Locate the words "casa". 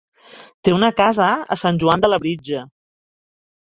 1.01-1.29